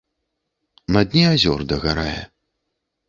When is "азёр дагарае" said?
1.33-2.19